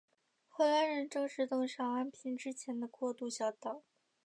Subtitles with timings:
[0.49, 3.83] 荷兰人正式登上安平之前的过渡小岛。